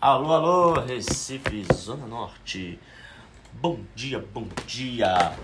Alô, 0.00 0.32
alô, 0.32 0.74
Recife, 0.74 1.66
Zona 1.74 2.06
Norte. 2.06 2.78
Bom 3.54 3.80
dia, 3.96 4.24
bom 4.32 4.46
dia. 4.64 5.36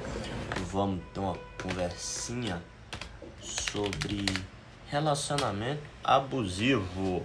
Vamos 0.70 1.02
ter 1.12 1.18
uma 1.18 1.36
conversinha 1.60 2.62
sobre 3.40 4.25
relacionamento 4.86 5.82
abusivo. 6.04 7.25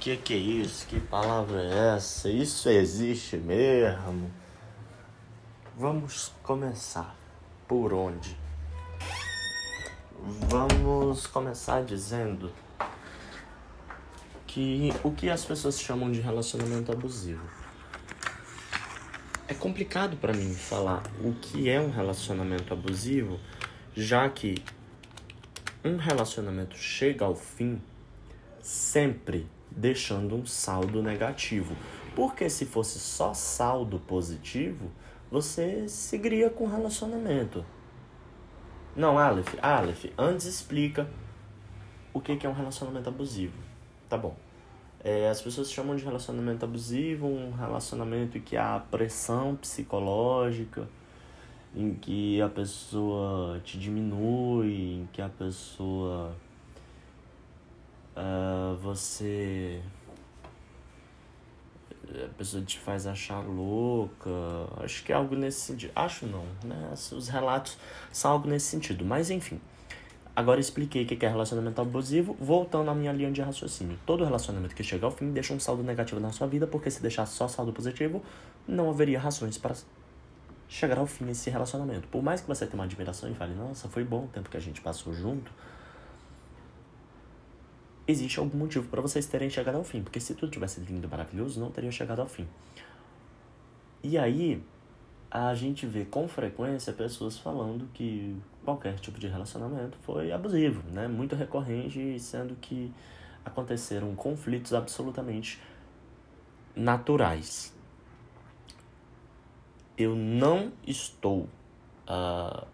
Que 0.00 0.16
que 0.16 0.34
é 0.34 0.36
isso? 0.36 0.88
Que 0.88 0.98
palavra 0.98 1.62
é 1.62 1.94
essa? 1.94 2.28
Isso 2.28 2.68
existe 2.68 3.36
mesmo? 3.36 4.28
Vamos 5.76 6.32
começar 6.42 7.14
por 7.68 7.92
onde? 7.92 8.36
Vamos 10.48 11.28
começar 11.28 11.84
dizendo 11.84 12.50
que 14.56 14.90
o 15.04 15.10
que 15.12 15.28
as 15.28 15.44
pessoas 15.44 15.78
chamam 15.78 16.10
de 16.10 16.18
relacionamento 16.18 16.90
abusivo. 16.90 17.44
É 19.46 19.52
complicado 19.52 20.16
para 20.16 20.32
mim 20.32 20.54
falar 20.54 21.02
o 21.22 21.34
que 21.34 21.68
é 21.68 21.78
um 21.78 21.90
relacionamento 21.90 22.72
abusivo, 22.72 23.38
já 23.94 24.26
que 24.30 24.54
um 25.84 25.98
relacionamento 25.98 26.74
chega 26.74 27.26
ao 27.26 27.36
fim 27.36 27.82
sempre 28.62 29.46
deixando 29.70 30.34
um 30.34 30.46
saldo 30.46 31.02
negativo. 31.02 31.76
Porque 32.14 32.48
se 32.48 32.64
fosse 32.64 32.98
só 32.98 33.34
saldo 33.34 33.98
positivo, 33.98 34.90
você 35.30 35.86
seguiria 35.86 36.48
com 36.48 36.64
o 36.64 36.70
relacionamento. 36.70 37.62
Não, 38.96 39.18
Aleph, 39.18 39.54
Aleph, 39.60 40.06
antes 40.16 40.46
explica 40.46 41.06
o 42.14 42.22
que 42.22 42.46
é 42.46 42.48
um 42.48 42.54
relacionamento 42.54 43.10
abusivo. 43.10 43.58
Tá 44.08 44.16
bom. 44.16 44.45
É, 45.08 45.28
as 45.28 45.40
pessoas 45.40 45.70
chamam 45.70 45.94
de 45.94 46.04
relacionamento 46.04 46.64
abusivo 46.64 47.28
um 47.28 47.52
relacionamento 47.52 48.38
em 48.38 48.40
que 48.40 48.56
há 48.56 48.80
pressão 48.90 49.54
psicológica, 49.54 50.88
em 51.76 51.94
que 51.94 52.42
a 52.42 52.48
pessoa 52.48 53.60
te 53.60 53.78
diminui, 53.78 54.94
em 54.94 55.08
que 55.12 55.22
a 55.22 55.28
pessoa. 55.28 56.34
Uh, 58.16 58.74
você. 58.78 59.80
A 62.24 62.34
pessoa 62.36 62.64
te 62.64 62.76
faz 62.76 63.06
achar 63.06 63.46
louca. 63.46 64.28
Acho 64.78 65.04
que 65.04 65.12
é 65.12 65.14
algo 65.14 65.36
nesse 65.36 65.60
sentido. 65.60 65.92
Acho 65.94 66.26
não, 66.26 66.46
né? 66.64 66.92
Os 66.92 67.28
relatos 67.28 67.78
são 68.10 68.32
algo 68.32 68.48
nesse 68.48 68.66
sentido. 68.66 69.04
Mas 69.04 69.30
enfim. 69.30 69.60
Agora 70.36 70.60
expliquei 70.60 71.04
o 71.04 71.06
que 71.06 71.24
é 71.24 71.28
relacionamento 71.30 71.80
abusivo, 71.80 72.36
voltando 72.38 72.90
à 72.90 72.94
minha 72.94 73.10
linha 73.10 73.32
de 73.32 73.40
raciocínio. 73.40 73.98
Todo 74.04 74.22
relacionamento 74.22 74.74
que 74.74 74.84
chega 74.84 75.06
ao 75.06 75.10
fim 75.10 75.32
deixa 75.32 75.54
um 75.54 75.58
saldo 75.58 75.82
negativo 75.82 76.20
na 76.20 76.30
sua 76.30 76.46
vida, 76.46 76.66
porque 76.66 76.90
se 76.90 77.00
deixar 77.00 77.24
só 77.24 77.48
saldo 77.48 77.72
positivo, 77.72 78.22
não 78.68 78.90
haveria 78.90 79.18
razões 79.18 79.56
para 79.56 79.74
chegar 80.68 80.98
ao 80.98 81.06
fim 81.06 81.30
esse 81.30 81.48
relacionamento. 81.48 82.06
Por 82.08 82.22
mais 82.22 82.42
que 82.42 82.46
você 82.46 82.66
tenha 82.66 82.74
uma 82.74 82.84
admiração 82.84 83.30
e 83.30 83.34
fale, 83.34 83.54
nossa, 83.54 83.88
foi 83.88 84.04
bom 84.04 84.24
o 84.24 84.28
tempo 84.28 84.50
que 84.50 84.58
a 84.58 84.60
gente 84.60 84.82
passou 84.82 85.14
junto, 85.14 85.50
existe 88.06 88.38
algum 88.38 88.58
motivo 88.58 88.86
para 88.88 89.00
vocês 89.00 89.24
terem 89.24 89.48
chegado 89.48 89.76
ao 89.76 89.84
fim, 89.84 90.02
porque 90.02 90.20
se 90.20 90.34
tudo 90.34 90.52
tivesse 90.52 90.80
lindo 90.80 91.06
e 91.06 91.10
maravilhoso, 91.10 91.58
não 91.58 91.70
teriam 91.70 91.90
chegado 91.90 92.20
ao 92.20 92.28
fim. 92.28 92.46
E 94.02 94.18
aí, 94.18 94.62
a 95.30 95.54
gente 95.54 95.86
vê 95.86 96.04
com 96.04 96.28
frequência 96.28 96.92
pessoas 96.92 97.38
falando 97.38 97.88
que 97.92 98.36
qualquer 98.64 98.98
tipo 98.98 99.18
de 99.18 99.26
relacionamento 99.26 99.96
foi 100.02 100.32
abusivo, 100.32 100.82
né? 100.90 101.08
Muito 101.08 101.34
recorrente, 101.34 102.18
sendo 102.20 102.54
que 102.56 102.92
aconteceram 103.44 104.14
conflitos 104.14 104.74
absolutamente 104.74 105.60
naturais. 106.74 107.74
Eu 109.96 110.14
não 110.14 110.72
estou 110.86 111.48
uh, 112.08 112.66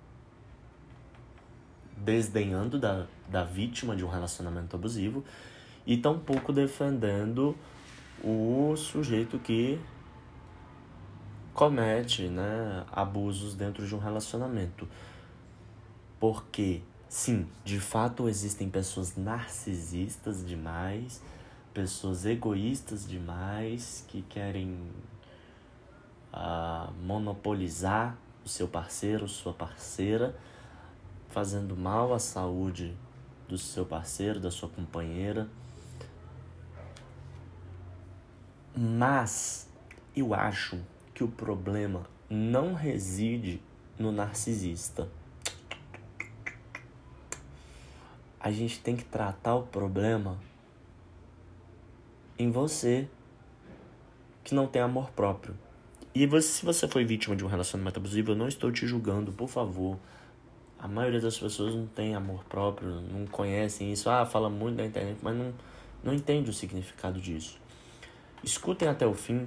desdenhando 1.97 2.79
da, 2.79 3.07
da 3.29 3.45
vítima 3.45 3.95
de 3.95 4.05
um 4.05 4.09
relacionamento 4.09 4.75
abusivo 4.75 5.25
e 5.87 5.97
tampouco 5.97 6.53
defendendo 6.53 7.57
o 8.25 8.75
sujeito 8.77 9.39
que 9.39 9.81
comete 11.55 12.29
né, 12.29 12.85
abusos 12.91 13.55
dentro 13.55 13.87
de 13.87 13.95
um 13.95 13.99
relacionamento. 13.99 14.89
Porque, 16.19 16.83
sim, 17.09 17.47
de 17.65 17.81
fato 17.81 18.29
existem 18.29 18.69
pessoas 18.69 19.17
narcisistas 19.17 20.47
demais, 20.47 21.21
pessoas 21.75 22.25
egoístas 22.25 23.07
demais 23.07 24.05
que 24.09 24.23
querem 24.23 24.79
uh, 26.33 26.93
monopolizar 27.03 28.17
o 28.45 28.49
seu 28.49 28.69
parceiro, 28.69 29.29
sua 29.29 29.53
parceira, 29.53 30.35
fazendo 31.29 31.77
mal 31.77 32.13
à 32.13 32.19
saúde 32.19 32.95
do 33.49 33.59
seu 33.59 33.85
parceiro, 33.85 34.41
da 34.41 34.51
sua 34.51 34.69
companheira. 34.69 35.49
Mas 38.75 39.69
eu 40.17 40.35
acho 40.35 40.79
que 41.15 41.25
o 41.25 41.29
problema 41.29 42.07
não 42.29 42.75
reside 42.75 43.61
no 43.99 44.11
narcisista. 44.11 45.09
A 48.41 48.51
gente 48.51 48.81
tem 48.81 48.97
que 48.97 49.05
tratar 49.05 49.55
o 49.55 49.63
problema 49.63 50.39
em 52.39 52.51
você 52.51 53.09
que 54.43 54.55
não 54.55 54.67
tem 54.67 54.83
amor 54.83 55.11
próprio. 55.11 55.57
E 56.15 56.27
você, 56.27 56.49
se 56.49 56.65
você 56.65 56.89
foi 56.89 57.05
vítima 57.05 57.37
de 57.37 57.45
um 57.45 57.49
relacionamento 57.49 57.99
abusivo, 57.99 58.33
eu 58.33 58.37
não 58.37 58.49
estou 58.49 58.71
te 58.73 58.87
julgando, 58.87 59.33
por 59.33 59.49
favor. 59.49 59.99
A 60.79 60.89
maioria 60.89 61.21
das 61.21 61.39
pessoas 61.39 61.75
não 61.75 61.87
tem 61.87 62.15
amor 62.15 62.45
próprio, 62.45 63.01
não 63.01 63.27
conhecem 63.27 63.93
isso. 63.93 64.11
Ah, 64.11 64.27
fala 64.27 64.51
muito 64.51 64.77
na 64.77 64.85
internet, 64.85 65.19
mas 65.23 65.37
não, 65.37 65.55
não 66.03 66.13
entende 66.13 66.51
o 66.51 66.53
significado 66.53 67.21
disso. 67.21 67.59
Escutem 68.43 68.89
até 68.89 69.07
o 69.07 69.15
fim, 69.15 69.47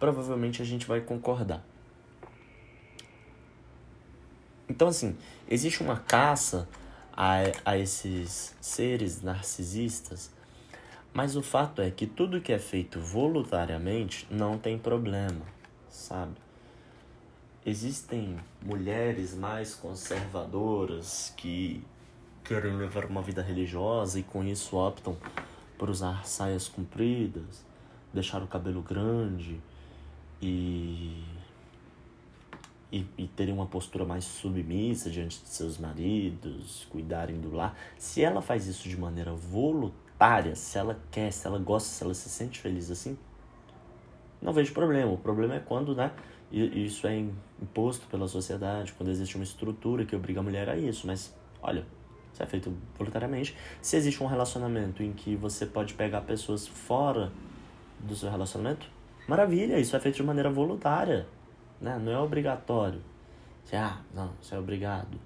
provavelmente 0.00 0.62
a 0.62 0.64
gente 0.64 0.86
vai 0.86 1.00
concordar. 1.02 1.62
Então, 4.68 4.88
assim, 4.88 5.16
existe 5.48 5.82
uma 5.82 5.98
caça 5.98 6.66
a, 7.12 7.38
a 7.64 7.76
esses 7.76 8.56
seres 8.60 9.20
narcisistas, 9.20 10.32
mas 11.12 11.36
o 11.36 11.42
fato 11.42 11.82
é 11.82 11.90
que 11.90 12.06
tudo 12.06 12.40
que 12.40 12.52
é 12.52 12.58
feito 12.58 12.98
voluntariamente 12.98 14.26
não 14.30 14.56
tem 14.56 14.78
problema, 14.78 15.44
sabe? 15.90 16.36
Existem 17.66 18.38
mulheres 18.62 19.34
mais 19.34 19.74
conservadoras 19.74 21.34
que 21.36 21.84
querem 22.42 22.74
levar 22.76 23.04
uma 23.04 23.20
vida 23.20 23.42
religiosa 23.42 24.18
e 24.18 24.22
com 24.22 24.42
isso 24.44 24.76
optam 24.76 25.16
por 25.76 25.90
usar 25.90 26.26
saias 26.26 26.68
compridas, 26.68 27.64
deixar 28.14 28.42
o 28.42 28.46
cabelo 28.46 28.80
grande, 28.80 29.60
e, 30.40 31.22
e, 32.92 33.06
e 33.18 33.26
terem 33.28 33.54
uma 33.54 33.66
postura 33.66 34.04
mais 34.04 34.24
submissa 34.24 35.10
diante 35.10 35.42
de 35.42 35.48
seus 35.48 35.78
maridos, 35.78 36.86
cuidarem 36.90 37.40
do 37.40 37.54
lar, 37.54 37.76
se 37.98 38.22
ela 38.22 38.40
faz 38.40 38.66
isso 38.66 38.88
de 38.88 38.96
maneira 38.96 39.32
voluntária, 39.32 40.54
se 40.54 40.78
ela 40.78 40.98
quer, 41.10 41.32
se 41.32 41.46
ela 41.46 41.58
gosta, 41.58 41.88
se 41.88 42.04
ela 42.04 42.14
se 42.14 42.28
sente 42.28 42.60
feliz 42.60 42.90
assim, 42.90 43.16
não 44.40 44.52
vejo 44.52 44.72
problema. 44.72 45.12
O 45.12 45.18
problema 45.18 45.54
é 45.54 45.60
quando, 45.60 45.94
né, 45.94 46.10
isso 46.50 47.06
é 47.06 47.26
imposto 47.62 48.06
pela 48.06 48.26
sociedade, 48.26 48.92
quando 48.94 49.10
existe 49.10 49.36
uma 49.36 49.44
estrutura 49.44 50.04
que 50.04 50.16
obriga 50.16 50.40
a 50.40 50.42
mulher 50.42 50.68
a 50.68 50.76
isso. 50.76 51.06
Mas, 51.06 51.34
olha, 51.62 51.86
isso 52.32 52.42
é 52.42 52.46
feito 52.46 52.72
voluntariamente. 52.96 53.56
Se 53.82 53.96
existe 53.96 54.22
um 54.22 54.26
relacionamento 54.26 55.02
em 55.02 55.12
que 55.12 55.36
você 55.36 55.66
pode 55.66 55.94
pegar 55.94 56.22
pessoas 56.22 56.66
fora 56.66 57.30
do 58.00 58.16
seu 58.16 58.30
relacionamento, 58.30 58.88
Maravilha, 59.30 59.78
isso 59.78 59.94
é 59.94 60.00
feito 60.00 60.16
de 60.16 60.24
maneira 60.24 60.50
voluntária, 60.50 61.24
né? 61.80 61.96
não 62.02 62.10
é 62.10 62.18
obrigatório. 62.18 63.00
Se, 63.64 63.76
ah, 63.76 63.98
não, 64.12 64.32
isso 64.42 64.52
é 64.52 64.58
obrigado. 64.58 65.20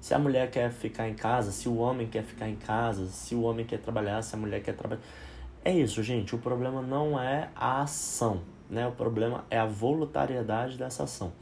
Se 0.00 0.12
a 0.12 0.18
mulher 0.18 0.50
quer 0.50 0.72
ficar 0.72 1.08
em 1.08 1.14
casa, 1.14 1.52
se 1.52 1.68
o 1.68 1.76
homem 1.76 2.08
quer 2.08 2.24
ficar 2.24 2.48
em 2.48 2.56
casa, 2.56 3.06
se 3.06 3.36
o 3.36 3.42
homem 3.42 3.64
quer 3.64 3.78
trabalhar, 3.78 4.20
se 4.22 4.34
a 4.34 4.38
mulher 4.38 4.60
quer 4.60 4.74
trabalhar. 4.74 5.02
É 5.64 5.72
isso, 5.72 6.02
gente. 6.02 6.34
O 6.34 6.38
problema 6.38 6.82
não 6.82 7.16
é 7.16 7.48
a 7.54 7.82
ação, 7.82 8.42
né? 8.68 8.88
O 8.88 8.92
problema 8.92 9.44
é 9.48 9.56
a 9.60 9.66
voluntariedade 9.66 10.76
dessa 10.76 11.04
ação. 11.04 11.32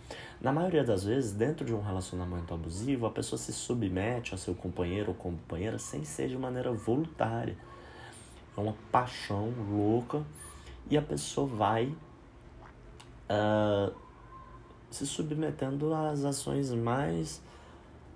Na 0.42 0.52
maioria 0.52 0.84
das 0.84 1.04
vezes, 1.04 1.32
dentro 1.32 1.64
de 1.64 1.72
um 1.72 1.80
relacionamento 1.80 2.52
abusivo, 2.52 3.06
a 3.06 3.10
pessoa 3.10 3.38
se 3.38 3.54
submete 3.54 4.32
ao 4.32 4.38
seu 4.38 4.54
companheiro 4.54 5.12
ou 5.12 5.14
companheira 5.14 5.78
sem 5.78 6.04
ser 6.04 6.28
de 6.28 6.36
maneira 6.36 6.70
voluntária. 6.72 7.56
É 8.54 8.60
uma 8.60 8.74
paixão 8.92 9.50
louca 9.70 10.22
e 10.90 10.96
a 10.96 11.02
pessoa 11.02 11.46
vai 11.46 11.94
uh, 13.30 13.94
se 14.90 15.06
submetendo 15.06 15.92
às 15.94 16.24
ações 16.24 16.70
mais 16.72 17.42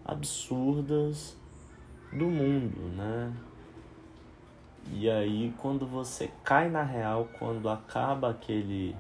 absurdas 0.04 1.36
do 2.12 2.26
mundo, 2.26 2.80
né? 2.96 3.32
E 4.90 5.08
aí, 5.10 5.54
quando 5.58 5.86
você 5.86 6.30
cai 6.42 6.70
na 6.70 6.82
real, 6.82 7.28
quando 7.38 7.68
acaba 7.68 8.30
aquele 8.30 8.96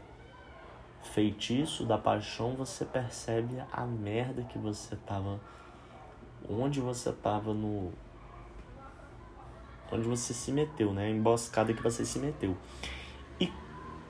feitiço 1.02 1.86
da 1.86 1.96
paixão, 1.96 2.54
você 2.54 2.84
percebe 2.84 3.62
a 3.72 3.86
merda 3.86 4.42
que 4.42 4.58
você 4.58 4.96
tava. 4.96 5.40
Onde 6.48 6.80
você 6.80 7.10
tava 7.12 7.54
no. 7.54 7.92
Onde 9.90 10.06
você 10.06 10.34
se 10.34 10.52
meteu, 10.52 10.92
né? 10.92 11.06
A 11.06 11.10
emboscada 11.10 11.72
que 11.72 11.82
você 11.82 12.04
se 12.04 12.18
meteu. 12.18 12.56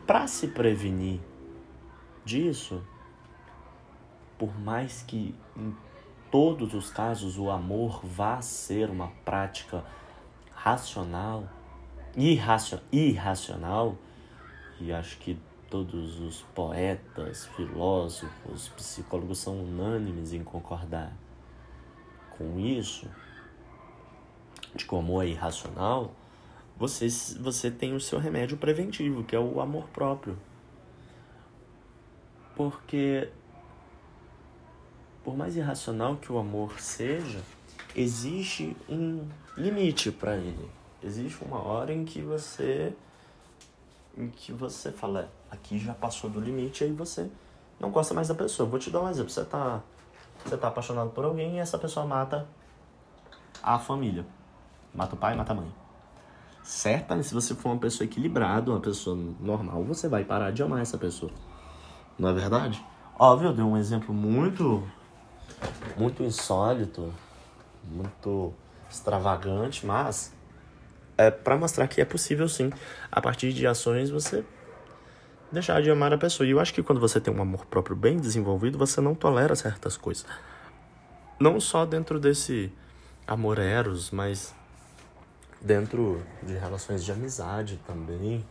Para 0.08 0.26
se 0.26 0.48
prevenir 0.48 1.20
disso, 2.24 2.82
por 4.38 4.58
mais 4.58 5.02
que 5.02 5.34
em 5.54 5.76
todos 6.30 6.72
os 6.72 6.88
casos 6.88 7.36
o 7.36 7.50
amor 7.50 8.00
vá 8.02 8.40
ser 8.40 8.88
uma 8.88 9.08
prática 9.22 9.84
racional, 10.54 11.46
irracio, 12.16 12.80
irracional, 12.90 13.98
e 14.80 14.90
acho 14.94 15.18
que 15.18 15.38
todos 15.68 16.18
os 16.20 16.40
poetas, 16.54 17.44
filósofos, 17.48 18.70
psicólogos 18.70 19.40
são 19.40 19.62
unânimes 19.62 20.32
em 20.32 20.42
concordar 20.42 21.12
com 22.30 22.58
isso, 22.58 23.06
de 24.74 24.86
que 24.86 24.94
o 24.94 25.00
amor 25.00 25.26
é 25.26 25.28
irracional, 25.28 26.14
você, 26.78 27.08
você 27.40 27.70
tem 27.70 27.94
o 27.94 28.00
seu 28.00 28.18
remédio 28.18 28.56
preventivo, 28.56 29.24
que 29.24 29.34
é 29.34 29.38
o 29.38 29.60
amor 29.60 29.88
próprio. 29.88 30.38
Porque, 32.54 33.28
por 35.24 35.36
mais 35.36 35.56
irracional 35.56 36.16
que 36.16 36.32
o 36.32 36.38
amor 36.38 36.80
seja, 36.80 37.42
existe 37.96 38.76
um 38.88 39.26
limite 39.56 40.12
para 40.12 40.36
ele. 40.36 40.70
Existe 41.02 41.44
uma 41.44 41.60
hora 41.60 41.92
em 41.92 42.04
que 42.04 42.20
você 42.20 42.94
em 44.16 44.28
que 44.28 44.52
você 44.52 44.90
fala, 44.90 45.30
aqui 45.48 45.78
já 45.78 45.94
passou 45.94 46.28
do 46.28 46.40
limite, 46.40 46.82
aí 46.82 46.92
você 46.92 47.30
não 47.78 47.90
gosta 47.90 48.12
mais 48.14 48.26
da 48.26 48.34
pessoa. 48.34 48.68
Vou 48.68 48.78
te 48.78 48.90
dar 48.90 49.00
um 49.02 49.08
exemplo. 49.08 49.30
Você 49.30 49.44
tá, 49.44 49.80
você 50.44 50.56
tá 50.56 50.68
apaixonado 50.68 51.10
por 51.10 51.24
alguém 51.24 51.56
e 51.56 51.58
essa 51.58 51.78
pessoa 51.78 52.04
mata 52.04 52.46
a 53.62 53.78
família. 53.78 54.26
Mata 54.92 55.14
o 55.14 55.18
pai, 55.18 55.36
mata 55.36 55.52
a 55.52 55.54
mãe. 55.54 55.87
Certamente, 56.62 57.28
se 57.28 57.34
você 57.34 57.54
for 57.54 57.70
uma 57.70 57.78
pessoa 57.78 58.04
equilibrada, 58.04 58.70
uma 58.70 58.80
pessoa 58.80 59.16
normal, 59.40 59.82
você 59.84 60.08
vai 60.08 60.24
parar 60.24 60.50
de 60.50 60.62
amar 60.62 60.82
essa 60.82 60.98
pessoa. 60.98 61.32
Não 62.18 62.28
é 62.28 62.32
verdade? 62.32 62.84
Óbvio, 63.18 63.48
eu 63.48 63.54
dei 63.54 63.64
um 63.64 63.76
exemplo 63.76 64.14
muito, 64.14 64.86
muito 65.96 66.22
insólito, 66.22 67.12
muito 67.84 68.52
extravagante, 68.90 69.86
mas 69.86 70.32
é 71.16 71.30
para 71.30 71.56
mostrar 71.56 71.88
que 71.88 72.00
é 72.00 72.04
possível 72.04 72.48
sim, 72.48 72.70
a 73.10 73.20
partir 73.20 73.52
de 73.52 73.66
ações, 73.66 74.10
você 74.10 74.44
deixar 75.50 75.82
de 75.82 75.90
amar 75.90 76.12
a 76.12 76.18
pessoa. 76.18 76.46
E 76.46 76.50
eu 76.50 76.60
acho 76.60 76.72
que 76.72 76.82
quando 76.82 77.00
você 77.00 77.20
tem 77.20 77.34
um 77.34 77.42
amor 77.42 77.66
próprio 77.66 77.96
bem 77.96 78.18
desenvolvido, 78.18 78.78
você 78.78 79.00
não 79.00 79.14
tolera 79.14 79.56
certas 79.56 79.96
coisas. 79.96 80.24
Não 81.40 81.60
só 81.60 81.84
dentro 81.84 82.20
desse 82.20 82.72
amor 83.26 83.58
eros, 83.58 84.10
mas 84.10 84.54
dentro 85.60 86.22
de 86.42 86.54
relações 86.54 87.04
de 87.04 87.12
amizade 87.12 87.80
também. 87.86 88.44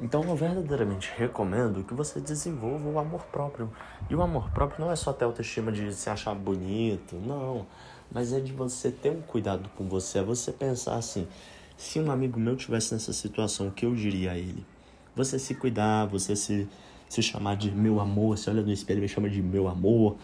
Então 0.00 0.22
eu 0.22 0.36
verdadeiramente 0.36 1.12
recomendo 1.16 1.82
que 1.82 1.92
você 1.92 2.20
desenvolva 2.20 2.88
o 2.88 2.98
amor 2.98 3.22
próprio. 3.26 3.72
E 4.08 4.14
o 4.14 4.22
amor 4.22 4.50
próprio 4.50 4.84
não 4.84 4.92
é 4.92 4.96
só 4.96 5.12
ter 5.12 5.24
autoestima 5.24 5.72
de 5.72 5.92
se 5.92 6.08
achar 6.08 6.34
bonito, 6.34 7.16
não 7.16 7.66
mas 8.10 8.32
é 8.32 8.40
de 8.40 8.52
você 8.52 8.90
ter 8.90 9.10
um 9.10 9.20
cuidado 9.20 9.68
com 9.76 9.88
você, 9.88 10.18
é 10.18 10.22
você 10.22 10.50
pensar 10.52 10.96
assim, 10.96 11.26
se 11.76 12.00
um 12.00 12.10
amigo 12.10 12.40
meu 12.40 12.56
tivesse 12.56 12.94
nessa 12.94 13.12
situação, 13.12 13.68
o 13.68 13.70
que 13.70 13.86
eu 13.86 13.94
diria 13.94 14.32
a 14.32 14.38
ele? 14.38 14.64
Você 15.14 15.38
se 15.38 15.54
cuidar, 15.54 16.06
você 16.06 16.34
se, 16.34 16.68
se 17.08 17.22
chamar 17.22 17.56
de 17.56 17.70
meu 17.70 18.00
amor, 18.00 18.36
você 18.36 18.50
olha 18.50 18.62
no 18.62 18.72
espelho 18.72 18.98
e 18.98 19.02
me 19.02 19.08
chama 19.08 19.28
de 19.28 19.42
meu 19.42 19.68
amor. 19.68 20.16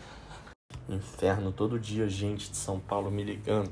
Inferno, 0.88 1.52
todo 1.52 1.78
dia 1.78 2.08
gente 2.08 2.50
de 2.50 2.56
São 2.56 2.80
Paulo 2.80 3.10
me 3.10 3.22
ligando. 3.22 3.70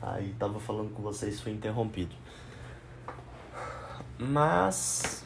Aí 0.00 0.32
tava 0.38 0.60
falando 0.60 0.94
com 0.94 1.02
vocês, 1.02 1.40
foi 1.40 1.50
interrompido. 1.52 2.14
Mas 4.18 5.24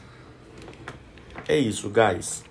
é 1.47 1.57
isso, 1.57 1.89
guys. 1.89 2.43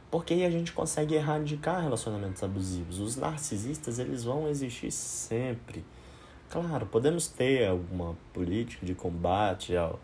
porque 0.09 0.33
aí 0.33 0.45
a 0.45 0.49
gente 0.49 0.73
consegue 0.73 1.15
erradicar 1.15 1.81
relacionamentos 1.81 2.43
abusivos. 2.43 2.99
Os 2.99 3.15
narcisistas, 3.15 3.97
eles 3.97 4.25
vão 4.25 4.49
existir 4.49 4.91
sempre 4.91 5.85
Claro, 6.51 6.85
podemos 6.85 7.29
ter 7.29 7.65
alguma 7.65 8.13
política 8.33 8.85
de 8.85 8.93
combate 8.93 9.73
ao, 9.73 9.97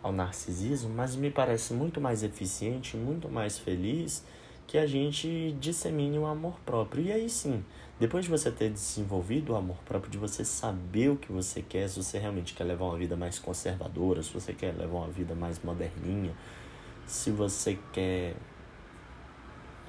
ao 0.00 0.12
narcisismo, 0.12 0.90
mas 0.90 1.16
me 1.16 1.28
parece 1.28 1.74
muito 1.74 2.00
mais 2.00 2.22
eficiente, 2.22 2.96
muito 2.96 3.28
mais 3.28 3.58
feliz 3.58 4.22
que 4.68 4.78
a 4.78 4.86
gente 4.86 5.56
dissemine 5.58 6.18
o 6.18 6.26
amor 6.26 6.60
próprio. 6.60 7.02
E 7.06 7.10
aí 7.10 7.28
sim, 7.28 7.64
depois 7.98 8.26
de 8.26 8.30
você 8.30 8.52
ter 8.52 8.70
desenvolvido 8.70 9.54
o 9.54 9.56
amor 9.56 9.78
próprio, 9.84 10.12
de 10.12 10.18
você 10.18 10.44
saber 10.44 11.08
o 11.08 11.16
que 11.16 11.32
você 11.32 11.60
quer, 11.62 11.88
se 11.88 12.00
você 12.00 12.18
realmente 12.18 12.54
quer 12.54 12.62
levar 12.62 12.84
uma 12.84 12.96
vida 12.96 13.16
mais 13.16 13.38
conservadora, 13.38 14.22
se 14.22 14.32
você 14.32 14.52
quer 14.52 14.76
levar 14.76 14.98
uma 14.98 15.08
vida 15.08 15.34
mais 15.34 15.60
moderninha, 15.64 16.32
se 17.06 17.32
você 17.32 17.76
quer. 17.92 18.36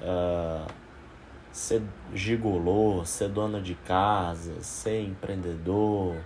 Uh, 0.00 0.90
ser 1.52 1.82
gigolô, 2.14 3.04
ser 3.04 3.28
dona 3.28 3.60
de 3.60 3.74
casa, 3.74 4.62
ser 4.62 5.02
empreendedor, 5.02 6.16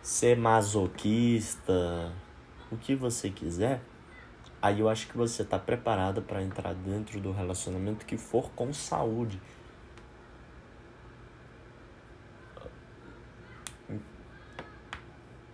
ser 0.00 0.36
masoquista, 0.36 2.12
o 2.70 2.76
que 2.76 2.94
você 2.94 3.30
quiser, 3.30 3.80
aí 4.62 4.78
eu 4.78 4.88
acho 4.88 5.08
que 5.08 5.16
você 5.16 5.42
está 5.42 5.58
preparado 5.58 6.22
para 6.22 6.40
entrar 6.40 6.72
dentro 6.72 7.20
do 7.20 7.32
relacionamento 7.32 8.06
que 8.06 8.16
for 8.16 8.50
com 8.52 8.72
saúde. 8.72 9.40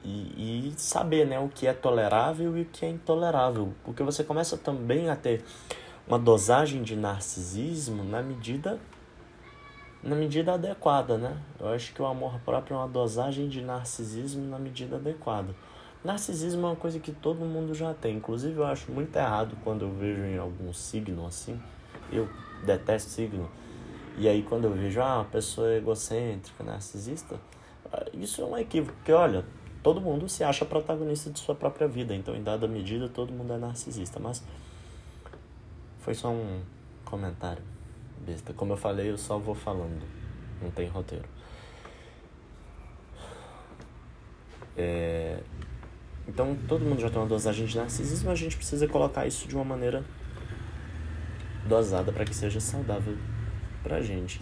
E, 0.05 0.69
e 0.69 0.75
saber 0.77 1.27
né, 1.27 1.38
o 1.38 1.49
que 1.49 1.67
é 1.67 1.73
tolerável 1.73 2.57
e 2.57 2.62
o 2.62 2.65
que 2.67 2.85
é 2.85 2.91
intolerável. 2.91 3.75
Porque 3.85 4.03
você 4.03 4.23
começa 4.23 4.57
também 4.57 5.11
a 5.11 5.17
ter 5.17 5.45
uma 6.07 6.19
dosagem 6.19 6.83
de 6.83 6.95
narcisismo 6.95 8.05
na 8.05 8.23
medida 8.23 8.79
na 10.03 10.15
medida 10.15 10.55
adequada, 10.55 11.19
né? 11.19 11.37
Eu 11.59 11.69
acho 11.69 11.93
que 11.93 12.00
o 12.00 12.07
amor 12.07 12.38
próprio 12.45 12.75
é 12.75 12.79
uma 12.79 12.88
dosagem 12.88 13.49
de 13.49 13.61
narcisismo 13.61 14.49
na 14.49 14.59
medida 14.59 14.97
adequada. 14.97 15.55
Narcisismo 16.05 16.67
é 16.67 16.71
uma 16.71 16.76
coisa 16.76 16.99
que 16.99 17.12
todo 17.12 17.45
mundo 17.45 17.75
já 17.75 17.93
tem. 17.93 18.17
Inclusive, 18.17 18.57
eu 18.57 18.64
acho 18.64 18.90
muito 18.90 19.14
errado 19.17 19.57
quando 19.64 19.83
eu 19.83 19.93
vejo 19.93 20.23
em 20.23 20.38
algum 20.38 20.73
signo 20.73 21.26
assim. 21.26 21.61
Eu 22.12 22.28
detesto 22.64 23.11
signo. 23.11 23.50
E 24.17 24.28
aí, 24.28 24.43
quando 24.43 24.64
eu 24.64 24.73
vejo, 24.73 25.00
ah, 25.00 25.17
uma 25.17 25.25
pessoa 25.25 25.75
egocêntrica, 25.75 26.62
narcisista, 26.64 27.38
ah, 27.93 28.05
isso 28.12 28.40
é 28.43 28.45
um 28.45 28.57
equívoco. 28.57 28.97
Porque, 28.97 29.12
olha, 29.12 29.45
todo 29.83 30.00
mundo 30.00 30.28
se 30.28 30.45
acha 30.45 30.64
protagonista 30.64 31.31
de 31.31 31.38
sua 31.40 31.55
própria 31.55 31.88
vida. 31.88 32.14
Então, 32.14 32.35
em 32.35 32.43
dada 32.43 32.67
medida, 32.69 33.09
todo 33.09 33.33
mundo 33.33 33.52
é 33.52 33.59
narcisista. 33.59 34.21
Mas 34.21 34.43
foi 36.00 36.14
só 36.14 36.31
um 36.31 36.62
comentário 37.05 37.62
besta. 38.19 38.52
Como 38.52 38.73
eu 38.73 38.76
falei, 38.76 39.11
eu 39.11 39.19
só 39.19 39.38
vou 39.38 39.55
falando. 39.55 40.02
Não 40.62 40.71
tem 40.71 40.88
roteiro. 40.88 41.28
É, 44.76 45.40
então, 46.29 46.57
todo 46.69 46.85
mundo 46.85 47.01
já 47.01 47.09
tem 47.09 47.19
uma 47.19 47.27
dosagem 47.27 47.65
de 47.65 47.77
narcisismo, 47.77 48.31
a 48.31 48.35
gente 48.35 48.55
precisa 48.55 48.87
colocar 48.87 49.27
isso 49.27 49.49
de 49.49 49.55
uma 49.55 49.65
maneira 49.65 50.05
dosada 51.67 52.13
para 52.13 52.25
que 52.25 52.35
seja 52.35 52.61
saudável 52.61 53.17
pra 53.83 54.03
gente. 54.03 54.41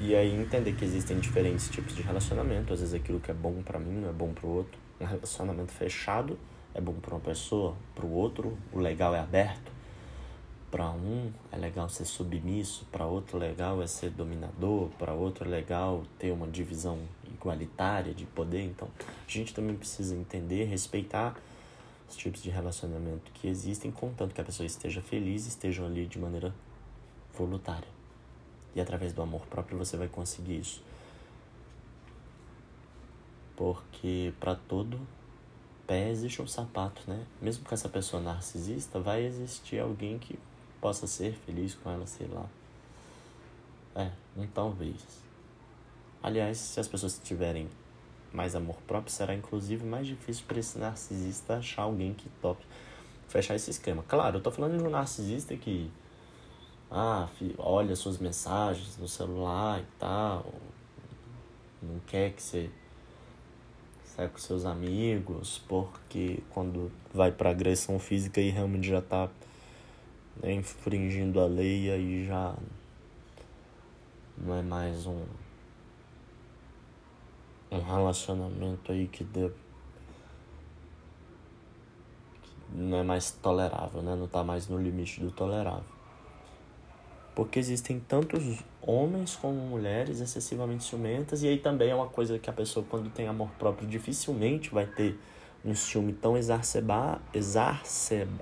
E 0.00 0.14
aí 0.14 0.32
entender 0.34 0.72
que 0.72 0.84
existem 0.84 1.18
diferentes 1.18 1.68
tipos 1.68 1.94
de 1.94 2.02
relacionamento, 2.02 2.72
às 2.72 2.80
vezes 2.80 2.94
aquilo 2.94 3.18
que 3.18 3.30
é 3.30 3.34
bom 3.34 3.62
para 3.62 3.78
mim 3.78 4.00
não 4.00 4.08
é 4.08 4.12
bom 4.12 4.32
pro 4.32 4.48
outro. 4.48 4.78
Um 5.00 5.04
relacionamento 5.04 5.72
fechado 5.72 6.38
é 6.72 6.80
bom 6.80 6.94
para 6.94 7.14
uma 7.14 7.20
pessoa, 7.20 7.74
pro 7.94 8.08
outro 8.08 8.56
o 8.72 8.78
legal 8.78 9.14
é 9.14 9.18
aberto. 9.18 9.72
Para 10.70 10.88
um 10.92 11.32
é 11.50 11.56
legal 11.56 11.88
ser 11.88 12.04
submisso, 12.04 12.86
para 12.92 13.04
outro 13.04 13.36
legal 13.36 13.82
é 13.82 13.88
ser 13.88 14.10
dominador, 14.10 14.88
para 14.98 15.12
outro 15.12 15.44
é 15.44 15.48
legal 15.48 16.04
ter 16.16 16.30
uma 16.30 16.46
divisão 16.46 17.00
igualitária 17.40 18.12
de 18.12 18.26
poder. 18.26 18.62
Então, 18.62 18.88
a 19.00 19.30
gente 19.30 19.54
também 19.54 19.74
precisa 19.74 20.14
entender, 20.14 20.64
respeitar 20.64 21.34
os 22.08 22.16
tipos 22.16 22.42
de 22.42 22.50
relacionamento 22.50 23.32
que 23.32 23.48
existem, 23.48 23.90
contanto 23.90 24.34
que 24.34 24.40
a 24.40 24.44
pessoa 24.44 24.66
esteja 24.66 25.00
feliz, 25.00 25.46
estejam 25.46 25.86
ali 25.86 26.06
de 26.06 26.18
maneira 26.18 26.54
voluntária. 27.34 27.88
E 28.74 28.80
através 28.80 29.12
do 29.12 29.22
amor 29.22 29.46
próprio 29.46 29.78
você 29.78 29.96
vai 29.96 30.08
conseguir 30.08 30.58
isso. 30.58 30.82
Porque 33.56 34.32
para 34.38 34.54
todo 34.54 35.00
pé 35.86 36.10
existe 36.10 36.40
um 36.40 36.46
sapato, 36.46 37.02
né? 37.08 37.26
Mesmo 37.40 37.64
com 37.64 37.74
essa 37.74 37.88
pessoa 37.88 38.22
narcisista, 38.22 39.00
vai 39.00 39.24
existir 39.24 39.80
alguém 39.80 40.18
que 40.18 40.38
possa 40.80 41.06
ser 41.06 41.34
feliz 41.46 41.74
com 41.74 41.90
ela, 41.90 42.06
sei 42.06 42.26
lá. 42.28 42.46
É, 43.94 44.10
um 44.36 44.46
talvez. 44.46 45.29
Aliás, 46.22 46.58
se 46.58 46.78
as 46.80 46.86
pessoas 46.86 47.20
tiverem 47.22 47.68
mais 48.32 48.54
amor 48.54 48.76
próprio, 48.86 49.12
será 49.12 49.34
inclusive 49.34 49.84
mais 49.84 50.06
difícil 50.06 50.44
para 50.46 50.58
esse 50.58 50.78
narcisista 50.78 51.56
achar 51.56 51.82
alguém 51.82 52.14
que 52.14 52.28
tope 52.40 52.64
fechar 53.28 53.54
esse 53.54 53.70
esquema. 53.70 54.04
Claro, 54.06 54.38
eu 54.38 54.42
tô 54.42 54.50
falando 54.50 54.76
de 54.76 54.84
um 54.84 54.90
narcisista 54.90 55.56
que 55.56 55.90
ah, 56.90 57.28
olha 57.58 57.94
suas 57.94 58.18
mensagens 58.18 58.98
no 58.98 59.06
celular 59.06 59.80
e 59.80 59.86
tal, 59.98 60.52
não 61.80 62.00
quer 62.00 62.32
que 62.32 62.42
você 62.42 62.68
saia 64.04 64.28
com 64.28 64.38
seus 64.38 64.64
amigos, 64.64 65.62
porque 65.68 66.42
quando 66.50 66.90
vai 67.14 67.30
para 67.30 67.50
agressão 67.50 67.98
física 67.98 68.40
e 68.40 68.50
realmente 68.50 68.88
já 68.88 69.00
tá 69.00 69.30
né, 70.42 70.52
infringindo 70.52 71.40
a 71.40 71.46
lei 71.46 71.90
aí 71.90 72.26
já 72.26 72.54
não 74.36 74.56
é 74.56 74.62
mais 74.62 75.06
um 75.06 75.22
um 77.70 77.80
relacionamento 77.80 78.92
aí 78.92 79.06
que 79.06 79.24
que 79.24 79.52
não 82.72 82.98
é 82.98 83.02
mais 83.02 83.30
tolerável, 83.30 84.02
né? 84.02 84.14
Não 84.14 84.28
tá 84.28 84.44
mais 84.44 84.68
no 84.68 84.78
limite 84.78 85.20
do 85.20 85.30
tolerável. 85.30 85.84
Porque 87.34 87.58
existem 87.58 87.98
tantos 88.00 88.62
homens 88.82 89.36
como 89.36 89.54
mulheres 89.54 90.20
excessivamente 90.20 90.84
ciumentas, 90.84 91.42
e 91.42 91.48
aí 91.48 91.58
também 91.58 91.90
é 91.90 91.94
uma 91.94 92.08
coisa 92.08 92.38
que 92.38 92.48
a 92.50 92.52
pessoa, 92.52 92.84
quando 92.88 93.10
tem 93.10 93.28
amor 93.28 93.50
próprio, 93.58 93.88
dificilmente 93.88 94.70
vai 94.70 94.86
ter 94.86 95.18
um 95.64 95.74
ciúme 95.74 96.12
tão 96.12 96.36
exacerbado, 96.36 97.20
exacerbado 97.34 98.38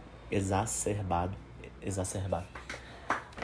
exacerbado. 1.82 2.46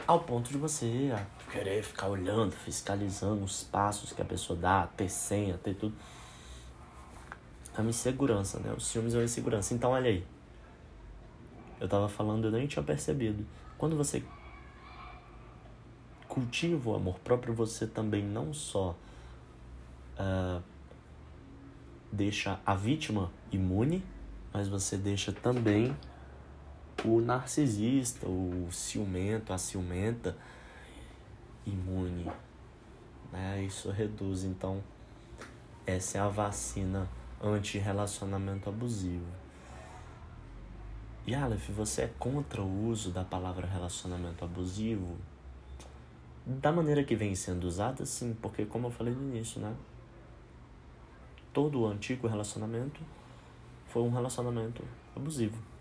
Ao 0.07 0.21
ponto 0.21 0.51
de 0.51 0.59
você 0.59 1.13
querer 1.55 1.85
ficar 1.85 2.09
olhando, 2.09 2.51
fiscalizando 2.51 3.45
os 3.45 3.63
passos 3.63 4.13
que 4.13 4.21
a 4.21 4.25
pessoa 4.25 4.59
dá, 4.59 4.89
ter 4.89 5.09
senha, 5.09 5.57
ter 5.57 5.75
tudo. 5.75 5.95
É 7.77 7.81
uma 7.81 7.91
insegurança, 7.91 8.59
né? 8.59 8.75
Os 8.77 8.87
ciúmes 8.89 9.15
é 9.15 9.19
uma 9.19 9.25
insegurança. 9.25 9.73
Então, 9.73 9.93
olha 9.93 10.11
aí. 10.11 10.27
Eu 11.81 11.89
tava 11.89 12.09
falando, 12.09 12.47
eu 12.47 12.51
nem 12.51 12.67
tinha 12.67 12.83
percebido. 12.83 13.47
Quando 13.79 13.97
você 13.97 14.25
cultiva 16.29 16.91
o 16.91 16.97
amor 16.97 17.21
próprio, 17.21 17.55
você 17.55 17.87
também 17.87 18.25
não 18.25 18.53
só 18.53 18.97
uh, 20.19 20.63
deixa 22.11 22.59
a 22.67 22.75
vítima 22.75 23.31
imune, 23.53 24.05
mas 24.53 24.67
você 24.67 24.97
deixa 24.97 25.31
também 25.31 25.97
o 27.05 27.21
narcisista, 27.21 28.27
o 28.27 28.69
ciumento, 28.73 29.53
a 29.53 29.59
ciumenta 29.59 30.37
imune. 31.67 32.31
Né? 33.33 33.65
Isso 33.65 33.91
reduz, 33.91 34.45
então, 34.45 34.83
essa 35.87 36.19
é 36.19 36.21
a 36.21 36.29
vacina 36.29 37.09
anti-relacionamento 37.43 38.69
abusivo. 38.69 39.27
E 41.27 41.35
Aleph, 41.35 41.71
você 41.71 42.03
é 42.03 42.11
contra 42.19 42.61
o 42.63 42.89
uso 42.89 43.11
da 43.11 43.25
palavra 43.25 43.67
relacionamento 43.67 44.45
abusivo? 44.45 45.17
Da 46.47 46.71
maneira 46.71 47.03
que 47.03 47.17
vem 47.17 47.35
sendo 47.35 47.65
usada, 47.65 48.05
sim, 48.05 48.37
porque 48.43 48.67
como 48.67 48.89
eu 48.89 48.91
falei 48.91 49.15
no 49.15 49.23
início, 49.23 49.61
né? 49.61 49.75
Todo 51.53 51.81
o 51.81 51.87
antigo 51.87 52.27
relacionamento 52.27 53.01
foi 53.87 54.03
um 54.03 54.11
relacionamento 54.11 54.85
abusivo 55.17 55.75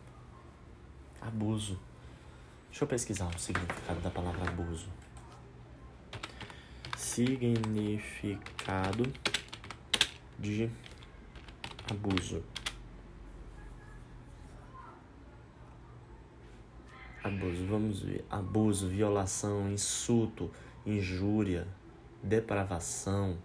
abuso. 1.27 1.79
Deixa 2.69 2.83
eu 2.83 2.87
pesquisar 2.87 3.27
o 3.27 3.39
significado 3.39 3.99
da 4.01 4.09
palavra 4.09 4.49
abuso. 4.49 4.87
Significado 7.13 9.03
de 10.39 10.69
abuso. 11.89 12.43
Abuso, 17.23 17.67
vamos 17.67 18.01
ver. 18.01 18.25
Abuso, 18.29 18.87
violação, 18.87 19.71
insulto, 19.71 20.49
injúria, 20.85 21.67
depravação. 22.23 23.37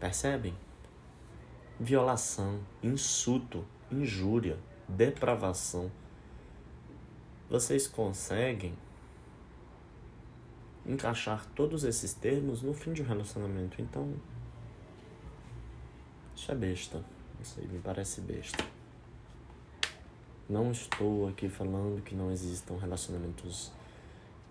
Percebem? 0.00 0.54
Violação, 1.78 2.60
insulto, 2.82 3.64
injúria, 3.90 4.58
depravação 4.88 5.90
vocês 7.48 7.86
conseguem 7.86 8.74
encaixar 10.86 11.46
todos 11.54 11.84
esses 11.84 12.14
termos 12.14 12.62
no 12.62 12.72
fim 12.72 12.92
de 12.92 13.02
um 13.02 13.06
relacionamento. 13.06 13.80
Então, 13.80 14.14
isso 16.34 16.50
é 16.50 16.54
besta. 16.54 17.02
Isso 17.40 17.60
aí 17.60 17.66
me 17.66 17.78
parece 17.78 18.20
besta. 18.20 18.64
Não 20.48 20.70
estou 20.70 21.28
aqui 21.28 21.48
falando 21.48 22.02
que 22.02 22.14
não 22.14 22.30
existam 22.30 22.76
relacionamentos 22.78 23.72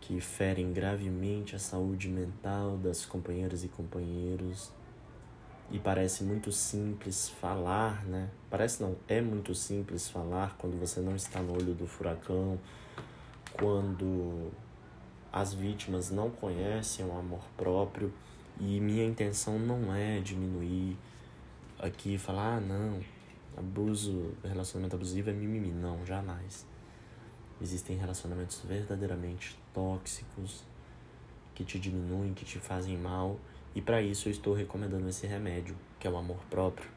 que 0.02 0.20
ferem 0.20 0.72
gravemente 0.74 1.56
a 1.56 1.60
saúde 1.60 2.10
mental 2.10 2.78
das 2.78 3.06
companheiras 3.06 3.64
e 3.64 3.70
companheiros. 3.70 4.72
E 5.72 5.80
parece 5.80 6.24
muito 6.24 6.52
simples 6.52 7.30
falar, 7.30 8.06
né? 8.06 8.30
Parece 8.52 8.84
não, 8.84 8.96
é 9.08 9.20
muito 9.20 9.56
simples 9.56 10.08
falar 10.08 10.56
quando 10.58 10.80
você 10.80 11.00
não 11.00 11.16
está 11.16 11.40
no 11.42 11.54
olho 11.54 11.74
do 11.74 11.88
furacão 11.88 12.60
quando 13.58 14.52
as 15.36 15.54
vítimas 15.54 16.10
não 16.12 16.32
conhecem 16.32 17.06
o 17.06 17.12
amor 17.12 17.44
próprio 17.58 18.14
e 18.58 18.80
minha 18.80 19.04
intenção 19.04 19.60
não 19.60 19.94
é 19.94 20.22
diminuir 20.22 20.98
aqui 21.78 22.14
e 22.14 22.18
falar, 22.18 22.56
ah, 22.56 22.62
não, 22.62 23.02
abuso, 23.58 24.34
relacionamento 24.42 24.96
abusivo 24.96 25.30
é 25.30 25.34
mimimi. 25.34 25.74
Não, 25.74 26.06
jamais. 26.06 26.66
Existem 27.62 27.98
relacionamentos 27.98 28.62
verdadeiramente 28.62 29.60
tóxicos 29.74 30.64
que 31.54 31.66
te 31.66 31.78
diminuem, 31.78 32.34
que 32.34 32.46
te 32.46 32.58
fazem 32.58 32.98
mal, 32.98 33.38
e 33.76 33.82
para 33.82 34.02
isso 34.02 34.30
eu 34.30 34.32
estou 34.32 34.54
recomendando 34.54 35.10
esse 35.10 35.28
remédio, 35.28 35.76
que 36.00 36.08
é 36.08 36.10
o 36.10 36.16
amor 36.16 36.40
próprio. 36.50 36.90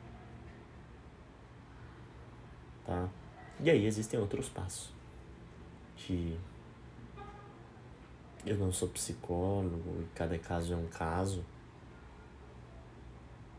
Tá? 2.87 3.09
E 3.59 3.69
aí 3.69 3.85
existem 3.85 4.21
outros 4.21 4.49
passos 4.49 4.93
que 5.97 6.39
eu 8.49 8.57
não 8.57 8.73
sou 8.73 8.89
psicólogo 8.89 10.01
e 10.03 10.07
cada 10.15 10.39
caso 10.39 10.73
é 10.73 10.77
um 10.77 10.87
caso. 10.87 11.45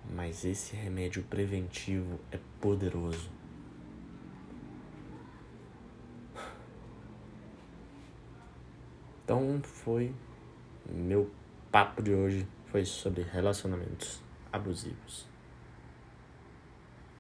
mas 0.10 0.44
esse 0.44 0.76
remédio 0.76 1.24
preventivo 1.24 2.20
é 2.32 2.40
poderoso. 2.60 3.30
Então 9.24 9.62
foi 9.62 10.14
meu 10.90 11.30
papo 11.72 12.02
de 12.02 12.12
hoje 12.12 12.48
foi 12.66 12.84
sobre 12.84 13.22
relacionamentos 13.22 14.22
abusivos. 14.52 15.28